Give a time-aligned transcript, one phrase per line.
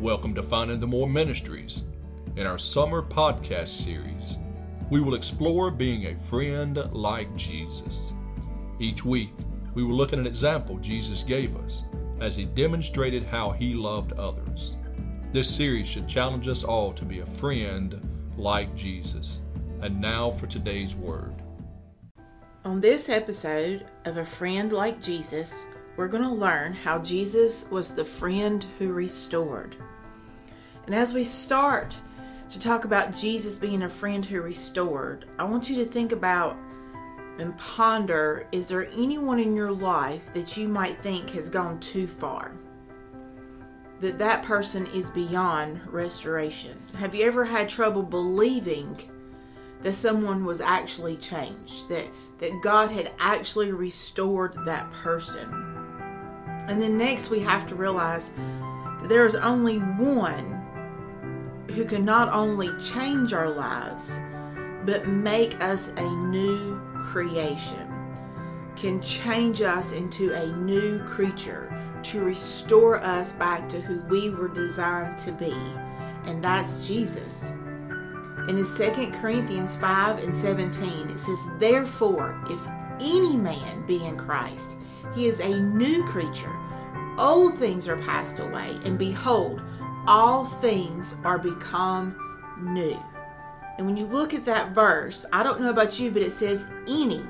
[0.00, 1.82] Welcome to Finding the More Ministries.
[2.36, 4.38] In our summer podcast series,
[4.88, 8.14] we will explore being a friend like Jesus.
[8.78, 9.34] Each week,
[9.74, 11.84] we will look at an example Jesus gave us
[12.18, 14.78] as he demonstrated how he loved others.
[15.32, 18.00] This series should challenge us all to be a friend
[18.38, 19.40] like Jesus.
[19.82, 21.42] And now for today's word.
[22.64, 25.66] On this episode of A Friend Like Jesus,
[25.98, 29.76] we're going to learn how Jesus was the friend who restored.
[30.90, 31.96] And as we start
[32.48, 36.56] to talk about Jesus being a friend who restored, I want you to think about
[37.38, 42.08] and ponder is there anyone in your life that you might think has gone too
[42.08, 42.50] far?
[44.00, 46.76] That that person is beyond restoration.
[46.96, 48.98] Have you ever had trouble believing
[49.82, 51.88] that someone was actually changed?
[51.88, 55.44] That that God had actually restored that person?
[56.66, 60.59] And then next, we have to realize that there is only one
[61.70, 64.20] who can not only change our lives,
[64.84, 67.86] but make us a new creation,
[68.76, 71.72] can change us into a new creature
[72.02, 75.54] to restore us back to who we were designed to be,
[76.24, 77.52] and that's Jesus.
[78.48, 82.66] In his 2 Corinthians 5 and 17, it says, Therefore, if
[83.00, 84.76] any man be in Christ,
[85.14, 86.54] he is a new creature.
[87.18, 89.60] Old things are passed away, and behold,
[90.06, 92.16] all things are become
[92.60, 92.98] new.
[93.78, 96.70] And when you look at that verse, I don't know about you, but it says
[96.88, 97.22] any,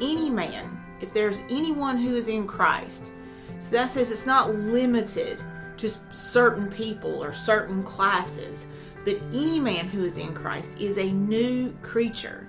[0.00, 3.12] any man, if there's anyone who is in Christ.
[3.58, 5.42] So that says it's not limited
[5.78, 8.66] to certain people or certain classes,
[9.04, 12.46] but any man who is in Christ is a new creature.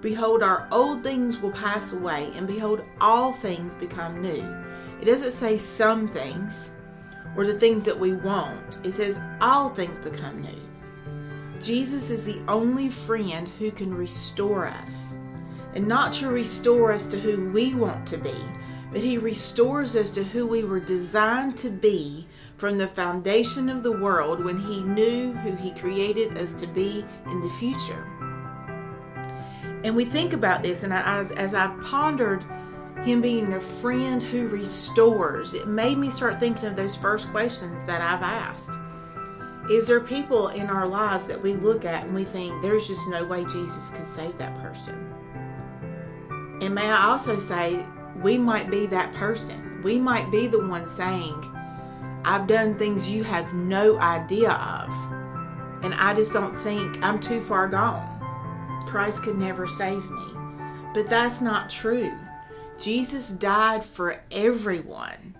[0.00, 4.44] Behold, our old things will pass away, and behold, all things become new.
[5.00, 6.72] It doesn't say some things
[7.36, 10.60] or the things that we want, it says all things become new.
[11.60, 15.18] Jesus is the only friend who can restore us.
[15.74, 18.34] And not to restore us to who we want to be,
[18.90, 22.26] but He restores us to who we were designed to be
[22.56, 27.04] from the foundation of the world when He knew who He created us to be
[27.26, 28.06] in the future.
[29.84, 32.44] And we think about this, and as, as I pondered
[33.04, 37.82] Him being a friend who restores, it made me start thinking of those first questions
[37.84, 38.72] that I've asked.
[39.70, 43.08] Is there people in our lives that we look at and we think there's just
[43.08, 45.14] no way Jesus could save that person?
[46.60, 47.86] And may I also say,
[48.16, 49.80] we might be that person.
[49.82, 51.44] We might be the one saying,
[52.24, 54.90] I've done things you have no idea of.
[55.84, 58.16] And I just don't think I'm too far gone.
[58.86, 60.26] Christ could never save me.
[60.94, 62.12] But that's not true.
[62.80, 65.34] Jesus died for everyone.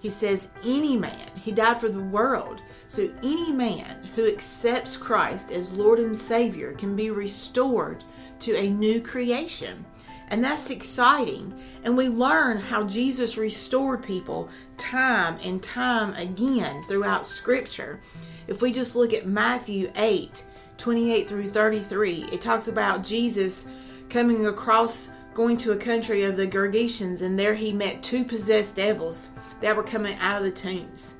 [0.00, 1.30] He says, any man.
[1.42, 2.62] He died for the world.
[2.86, 8.04] So any man who accepts Christ as Lord and Savior can be restored
[8.40, 9.84] to a new creation.
[10.28, 11.54] And that's exciting.
[11.84, 18.00] And we learn how Jesus restored people time and time again throughout Scripture.
[18.48, 20.44] If we just look at Matthew 8
[20.78, 23.68] 28 through 33, it talks about Jesus
[24.10, 28.74] coming across, going to a country of the Gergesenes, and there he met two possessed
[28.74, 31.18] devils that were coming out of the tombs.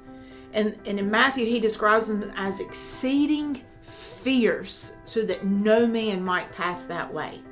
[0.54, 6.50] And, and in Matthew, he describes them as exceeding fierce, so that no man might
[6.50, 7.42] pass that way.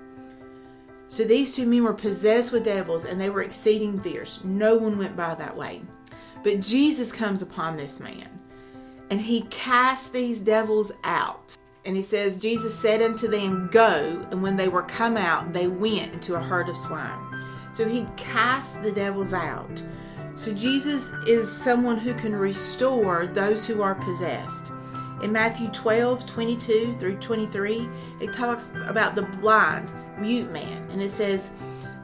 [1.06, 4.42] So these two men were possessed with devils and they were exceeding fierce.
[4.42, 5.82] No one went by that way.
[6.42, 8.28] But Jesus comes upon this man
[9.10, 11.54] and he casts these devils out.
[11.86, 14.26] And he says, Jesus said unto them, Go.
[14.30, 17.18] And when they were come out, they went into a herd of swine.
[17.72, 19.84] So he cast the devils out.
[20.36, 24.72] So Jesus is someone who can restore those who are possessed.
[25.22, 27.88] In Matthew 12, 22 through 23,
[28.20, 30.88] it talks about the blind mute man.
[30.90, 31.52] And it says,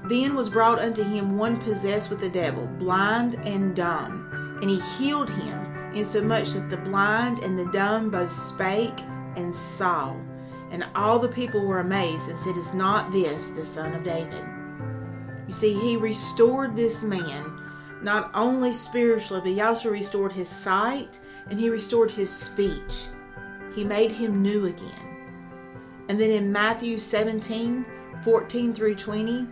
[0.05, 4.59] Then was brought unto him one possessed with the devil, blind and dumb.
[4.61, 9.01] And he healed him, insomuch that the blind and the dumb both spake
[9.41, 10.15] and saw.
[10.71, 14.45] And all the people were amazed and said, Is not this the son of David?
[15.47, 17.61] You see, he restored this man
[18.03, 21.19] not only spiritually, but he also restored his sight
[21.51, 23.07] and he restored his speech.
[23.75, 25.11] He made him new again.
[26.09, 27.85] And then in Matthew 17,
[28.23, 29.47] 14 through 20,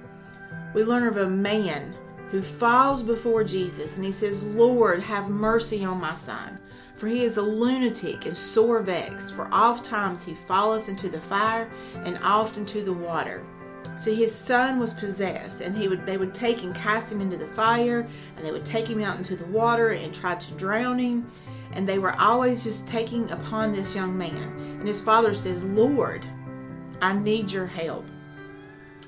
[0.74, 1.94] we learn of a man
[2.30, 6.58] who falls before Jesus and he says, Lord, have mercy on my son,
[6.98, 11.20] for he is a lunatic and sore vexed, for oft times he falleth into the
[11.20, 11.70] fire
[12.04, 13.44] and oft into the water.
[13.96, 17.36] See, his son was possessed, and he would they would take and cast him into
[17.36, 18.06] the fire,
[18.36, 21.30] and they would take him out into the water and try to drown him.
[21.72, 24.42] and they were always just taking upon this young man.
[24.78, 26.24] And his father says, Lord,
[27.00, 28.06] I need your help.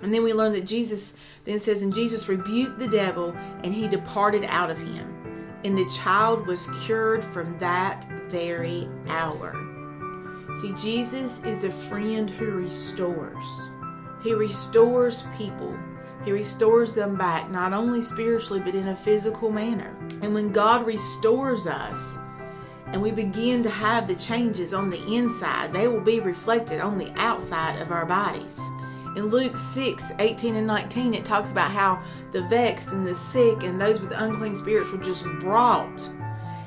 [0.03, 3.35] And then we learn that Jesus then says, And Jesus rebuked the devil,
[3.65, 5.20] and he departed out of him.
[5.65, 9.55] And the child was cured from that very hour.
[10.57, 13.71] See, Jesus is a friend who restores.
[14.23, 15.77] He restores people.
[16.25, 19.97] He restores them back, not only spiritually, but in a physical manner.
[20.23, 22.19] And when God restores us,
[22.87, 26.99] and we begin to have the changes on the inside, they will be reflected on
[26.99, 28.59] the outside of our bodies.
[29.17, 32.03] In Luke 6 18 and 19, it talks about how
[32.33, 36.09] the vexed and the sick and those with unclean spirits were just brought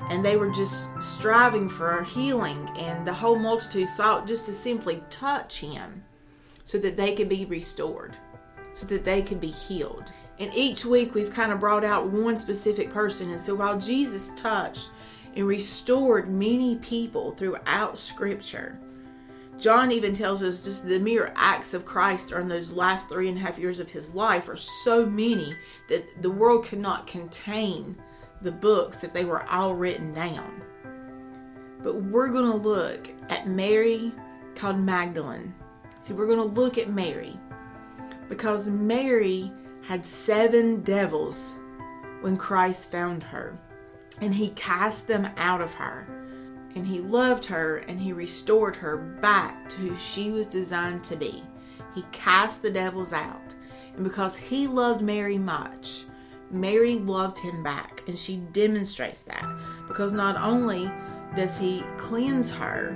[0.10, 5.04] and they were just striving for healing, and the whole multitude sought just to simply
[5.10, 6.04] touch him
[6.63, 8.16] so that they could be restored,
[8.74, 10.12] so that they could be healed.
[10.39, 13.31] And each week we've kind of brought out one specific person.
[13.31, 14.89] And so while Jesus touched
[15.36, 18.78] and restored many people throughout Scripture,
[19.63, 23.38] John even tells us just the mere acts of Christ during those last three and
[23.38, 25.56] a half years of his life are so many
[25.88, 27.95] that the world cannot contain
[28.42, 30.62] the books if they were all written down.
[31.81, 34.12] But we're going to look at Mary
[34.54, 35.54] called Magdalene.
[36.01, 37.39] See, we're going to look at Mary
[38.27, 39.50] because Mary
[39.81, 41.57] had seven devils
[42.19, 43.57] when Christ found her,
[44.19, 46.06] and he cast them out of her.
[46.75, 51.16] And he loved her and he restored her back to who she was designed to
[51.16, 51.44] be.
[51.94, 53.56] He cast the devils out.
[53.96, 56.06] And because he loved Mary much,
[56.50, 59.46] Mary loved him back, and she demonstrates that
[59.88, 60.92] because not only
[61.36, 62.96] does he cleanse her,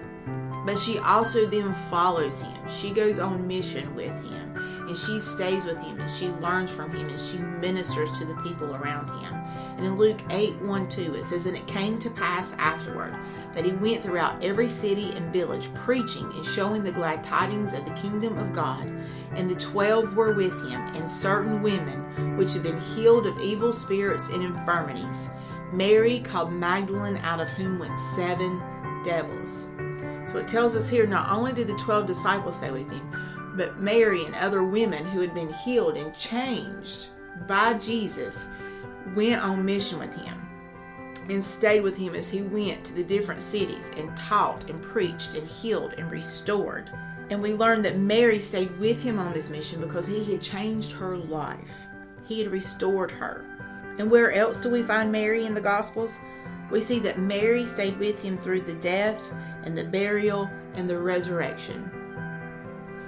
[0.66, 2.70] but she also then follows him.
[2.70, 4.47] She goes on mission with him,
[4.88, 8.36] and she stays with him, and she learns from him, and she ministers to the
[8.38, 9.34] people around him.
[9.78, 13.16] And in Luke 8 1 2, it says, And it came to pass afterward
[13.54, 17.86] that he went throughout every city and village, preaching and showing the glad tidings of
[17.86, 18.88] the kingdom of God.
[19.36, 23.74] And the twelve were with him, and certain women which had been healed of evil
[23.74, 25.30] spirits and infirmities.
[25.72, 28.62] Mary called Magdalene, out of whom went seven
[29.04, 29.70] devils.
[30.28, 33.27] So it tells us here not only did the twelve disciples stay with him,
[33.58, 37.08] but Mary and other women who had been healed and changed
[37.48, 38.48] by Jesus
[39.16, 40.48] went on mission with him
[41.30, 45.36] and stayed with him as he went to the different cities and taught and preached
[45.36, 46.90] and healed and restored.
[47.30, 50.94] And we learned that Mary stayed with him on this mission because he had changed
[50.94, 51.88] her life.
[52.26, 53.44] He had restored her.
[54.00, 56.20] And where else do we find Mary in the Gospels?
[56.72, 59.22] We see that Mary stayed with him through the death
[59.64, 61.97] and the burial and the resurrection.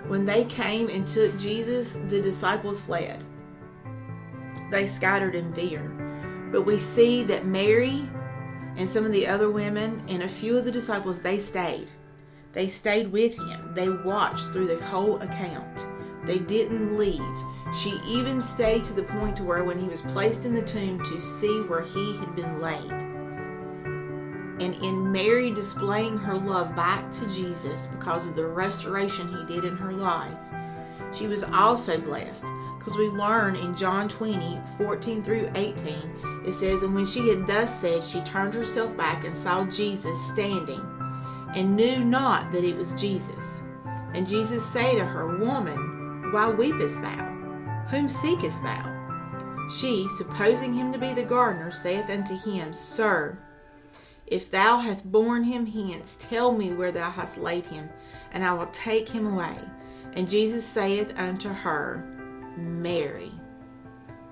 [0.10, 3.24] When they came and took Jesus, the disciples fled.
[4.72, 5.84] They scattered in fear.
[6.52, 8.10] But we see that Mary
[8.76, 11.92] and some of the other women and a few of the disciples, they stayed.
[12.54, 13.76] They stayed with him.
[13.76, 15.86] They watched through the whole account.
[16.26, 17.22] They didn't leave.
[17.80, 21.04] She even stayed to the point to where when he was placed in the tomb
[21.04, 23.09] to see where he had been laid.
[24.60, 29.64] And in Mary displaying her love back to Jesus because of the restoration he did
[29.64, 30.38] in her life,
[31.14, 32.46] she was also blessed
[32.78, 37.46] because we learn in John 20, 14 through 18, it says, And when she had
[37.46, 40.82] thus said, she turned herself back and saw Jesus standing,
[41.56, 43.62] and knew not that it was Jesus.
[44.14, 47.26] And Jesus said to her, Woman, why weepest thou?
[47.90, 49.68] Whom seekest thou?
[49.70, 53.38] She, supposing him to be the gardener, saith unto him, Sir,
[54.30, 57.90] if thou hast borne him hence, tell me where thou hast laid him,
[58.32, 59.58] and I will take him away.
[60.14, 62.06] And Jesus saith unto her,
[62.58, 63.32] Mary.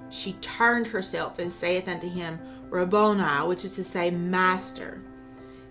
[0.09, 2.39] She turned herself and saith unto him,
[2.69, 5.01] Rabboni, which is to say, Master.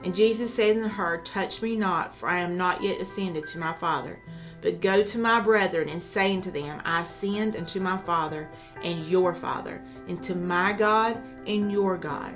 [0.04, 3.58] And Jesus said unto her, Touch me not, for I am not yet ascended to
[3.58, 4.18] my Father.
[4.62, 8.48] But go to my brethren and say unto them, I ascend unto my Father
[8.82, 12.34] and your Father, and to my God and your God.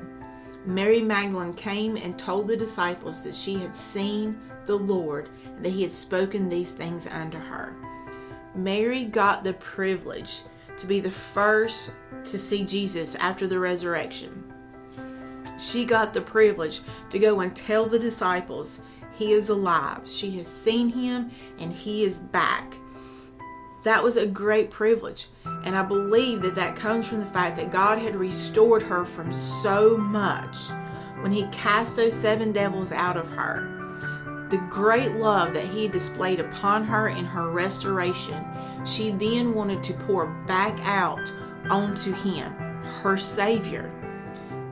[0.66, 5.70] Mary Magdalene came and told the disciples that she had seen the Lord, and that
[5.70, 7.74] he had spoken these things unto her.
[8.54, 10.42] Mary got the privilege
[10.76, 14.44] to be the first to see Jesus after the resurrection.
[15.58, 18.82] She got the privilege to go and tell the disciples
[19.14, 20.02] he is alive.
[20.04, 22.74] She has seen him and he is back.
[23.84, 25.28] That was a great privilege.
[25.64, 29.32] And I believe that that comes from the fact that God had restored her from
[29.32, 30.68] so much
[31.20, 33.80] when he cast those seven devils out of her
[34.50, 38.44] the great love that he displayed upon her in her restoration,
[38.84, 41.32] she then wanted to pour back out
[41.70, 42.52] onto him,
[43.02, 43.92] her Savior.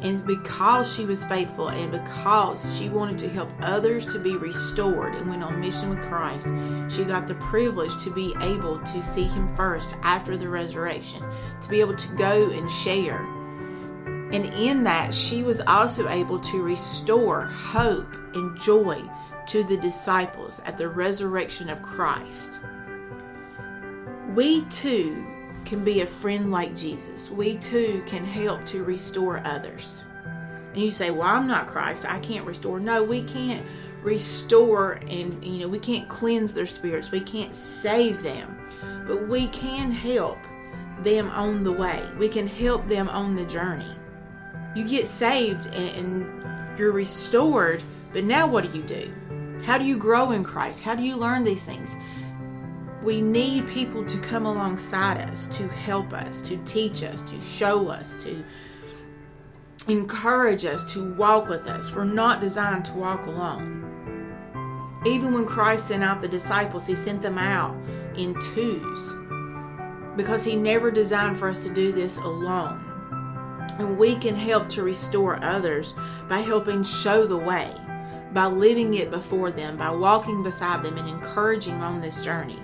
[0.01, 5.15] And because she was faithful and because she wanted to help others to be restored
[5.15, 6.49] and went on mission with Christ,
[6.89, 11.25] she got the privilege to be able to see Him first after the resurrection,
[11.63, 13.25] to be able to go and share.
[14.31, 19.03] And in that, she was also able to restore hope and joy
[19.47, 22.61] to the disciples at the resurrection of Christ.
[24.35, 25.38] We too
[25.69, 27.31] can be a friend like Jesus.
[27.31, 30.05] We too can help to restore others.
[30.73, 32.07] And you say, Well, I'm not Christ.
[32.09, 32.81] I can't restore.
[32.81, 33.65] No, we can't
[34.03, 37.11] restore and, you know, we can't cleanse their spirits.
[37.11, 38.59] We can't save them.
[39.07, 40.39] But we can help
[41.01, 42.03] them on the way.
[42.19, 43.93] We can help them on the journey.
[44.75, 47.83] You get saved and, and you're restored,
[48.13, 49.13] but now what do you do?
[49.65, 50.83] How do you grow in Christ?
[50.83, 51.97] How do you learn these things?
[53.09, 57.89] We need people to come alongside us, to help us, to teach us, to show
[57.89, 58.45] us, to
[59.91, 61.95] encourage us, to walk with us.
[61.95, 65.01] We're not designed to walk alone.
[65.07, 67.75] Even when Christ sent out the disciples, He sent them out
[68.15, 69.15] in twos
[70.15, 72.85] because He never designed for us to do this alone.
[73.79, 75.95] And we can help to restore others
[76.29, 77.75] by helping show the way,
[78.35, 82.61] by living it before them, by walking beside them and encouraging on this journey.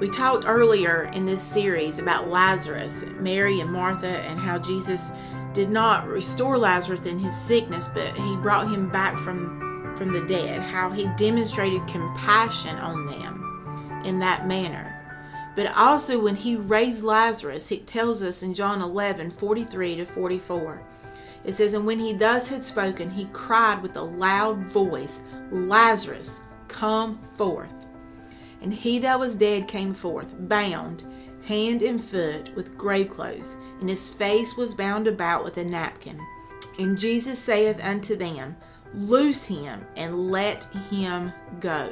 [0.00, 5.12] We talked earlier in this series about Lazarus, Mary and Martha, and how Jesus
[5.52, 10.24] did not restore Lazarus in his sickness, but he brought him back from, from the
[10.26, 14.96] dead, how he demonstrated compassion on them in that manner.
[15.54, 20.82] But also, when he raised Lazarus, it tells us in John 11 43 to 44.
[21.44, 26.40] It says, And when he thus had spoken, he cried with a loud voice, Lazarus,
[26.68, 27.89] come forth.
[28.62, 31.04] And he that was dead came forth, bound
[31.46, 36.20] hand and foot with grave clothes, and his face was bound about with a napkin.
[36.78, 38.56] And Jesus saith unto them,
[38.94, 41.90] Loose him and let him go.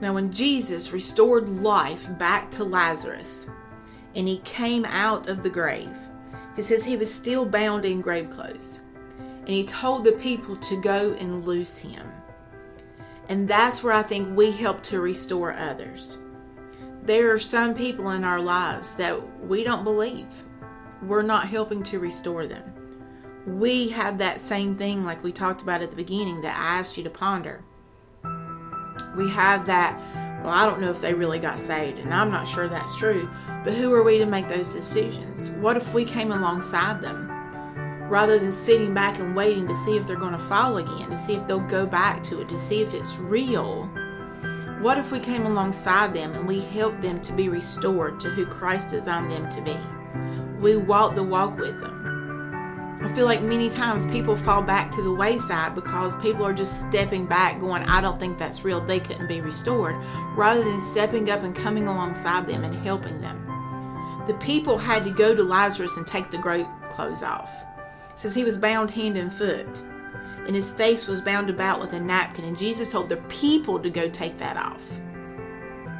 [0.00, 3.50] Now, when Jesus restored life back to Lazarus,
[4.14, 5.96] and he came out of the grave,
[6.56, 8.80] it says he was still bound in grave clothes.
[9.40, 12.06] And he told the people to go and loose him.
[13.28, 16.18] And that's where I think we help to restore others.
[17.02, 20.26] There are some people in our lives that we don't believe.
[21.02, 22.74] We're not helping to restore them.
[23.46, 26.98] We have that same thing, like we talked about at the beginning, that I asked
[26.98, 27.64] you to ponder.
[29.16, 29.98] We have that,
[30.42, 33.30] well, I don't know if they really got saved, and I'm not sure that's true,
[33.64, 35.50] but who are we to make those decisions?
[35.52, 37.30] What if we came alongside them?
[38.08, 41.16] Rather than sitting back and waiting to see if they're going to fall again, to
[41.16, 43.84] see if they'll go back to it, to see if it's real.
[44.80, 48.46] What if we came alongside them and we helped them to be restored to who
[48.46, 49.76] Christ designed them to be?
[50.58, 51.96] We walk the walk with them.
[53.02, 56.88] I feel like many times people fall back to the wayside because people are just
[56.88, 59.94] stepping back, going, I don't think that's real, they couldn't be restored,
[60.34, 63.44] rather than stepping up and coming alongside them and helping them.
[64.26, 67.64] The people had to go to Lazarus and take the grave clothes off
[68.18, 69.82] says he was bound hand and foot,
[70.46, 73.88] and his face was bound about with a napkin, and Jesus told the people to
[73.88, 75.00] go take that off.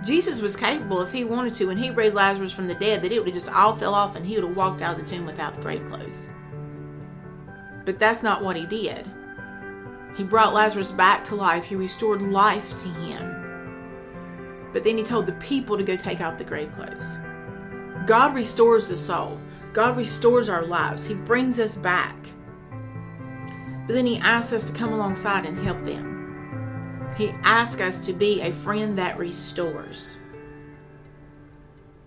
[0.05, 3.13] Jesus was capable, if he wanted to, when he raised Lazarus from the dead, that
[3.13, 5.09] it would have just all fell off and he would have walked out of the
[5.09, 6.31] tomb without the grave clothes.
[7.85, 9.11] But that's not what he did.
[10.17, 14.71] He brought Lazarus back to life, he restored life to him.
[14.73, 17.19] But then he told the people to go take out the grave clothes.
[18.07, 19.41] God restores the soul.
[19.73, 22.17] God restores our lives, He brings us back.
[23.87, 27.11] But then He asks us to come alongside and help them.
[27.17, 30.19] He asks us to be a friend that restores.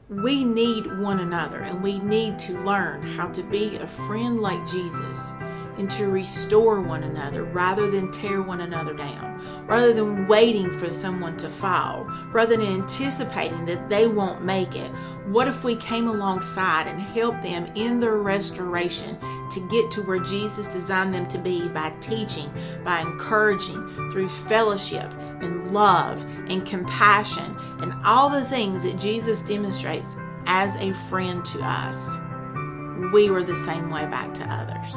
[0.10, 4.66] We need one another and we need to learn how to be a friend like
[4.68, 5.32] Jesus
[5.78, 10.94] and to restore one another rather than tear one another down, rather than waiting for
[10.94, 14.90] someone to fall, rather than anticipating that they won't make it.
[15.28, 19.18] What if we came alongside and helped them in their restoration
[19.52, 22.52] to get to where Jesus designed them to be by teaching,
[22.84, 30.18] by encouraging, through fellowship and love and compassion and all the things that Jesus demonstrates
[30.48, 32.18] as a friend to us?
[33.14, 34.96] We were the same way back to others.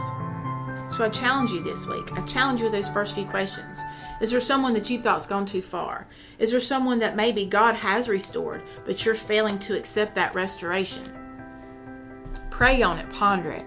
[0.97, 2.13] So I challenge you this week.
[2.13, 3.83] I challenge you with those first few questions.
[4.21, 6.07] Is there someone that you thought's gone too far?
[6.39, 11.03] Is there someone that maybe God has restored, but you're failing to accept that restoration?
[12.49, 13.67] Pray on it, ponder it,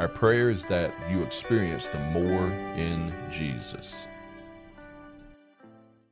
[0.00, 4.08] Our prayer is that you experience the more in Jesus.